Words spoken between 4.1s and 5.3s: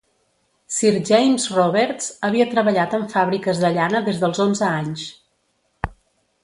dels onze anys.